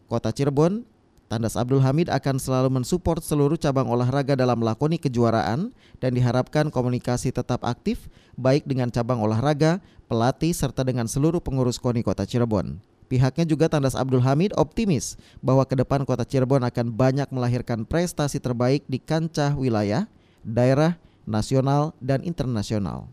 Kota 0.09 0.33
Cirebon 0.33 0.88
Tandas 1.28 1.61
Abdul 1.61 1.85
Hamid 1.85 2.09
akan 2.09 2.40
selalu 2.40 2.80
mensupport 2.80 3.20
seluruh 3.20 3.61
cabang 3.61 3.92
olahraga 3.92 4.33
dalam 4.33 4.64
melakoni 4.64 4.96
kejuaraan 4.96 5.68
dan 6.00 6.11
diharapkan 6.16 6.72
komunikasi 6.72 7.28
tetap 7.28 7.61
aktif 7.68 8.09
baik 8.40 8.64
dengan 8.64 8.88
cabang 8.88 9.20
olahraga, 9.20 9.85
pelatih 10.09 10.57
serta 10.57 10.80
dengan 10.80 11.04
seluruh 11.04 11.44
pengurus 11.44 11.76
KONI 11.76 12.00
Kota 12.00 12.24
Cirebon. 12.24 12.93
Pihaknya 13.05 13.45
juga 13.45 13.69
Tandas 13.69 13.93
Abdul 13.93 14.25
Hamid 14.25 14.57
optimis 14.57 15.21
bahwa 15.45 15.69
ke 15.69 15.77
depan 15.77 16.09
kota 16.09 16.25
Cirebon 16.25 16.64
akan 16.64 16.88
banyak 16.88 17.29
melahirkan 17.29 17.85
prestasi 17.85 18.40
terbaik 18.40 18.83
di 18.88 18.97
kancah 18.97 19.53
wilayah, 19.53 20.09
daerah, 20.40 20.97
nasional, 21.29 21.93
dan 22.01 22.25
internasional. 22.25 23.12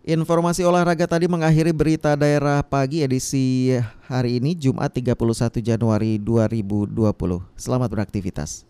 Informasi 0.00 0.64
olahraga 0.64 1.06
tadi 1.06 1.28
mengakhiri 1.28 1.70
berita 1.70 2.16
daerah 2.16 2.64
pagi 2.64 3.04
edisi 3.04 3.76
hari 4.08 4.40
ini 4.40 4.56
Jumat 4.56 4.90
31 4.96 5.60
Januari 5.60 6.16
2020. 6.18 6.96
Selamat 7.54 7.88
beraktivitas. 7.92 8.69